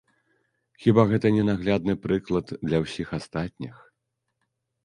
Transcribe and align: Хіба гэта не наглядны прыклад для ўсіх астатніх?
Хіба 0.85 1.03
гэта 1.11 1.27
не 1.35 1.43
наглядны 1.49 1.93
прыклад 2.05 2.47
для 2.71 2.77
ўсіх 2.87 3.07
астатніх? 3.19 3.75